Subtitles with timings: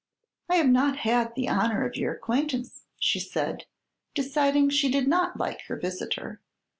[0.49, 5.37] "I have not had the honor of your acquaintance," said she, deciding she did not
[5.37, 6.41] like her visitor.